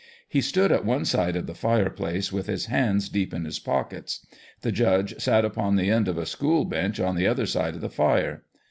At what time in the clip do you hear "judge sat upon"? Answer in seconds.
4.71-5.75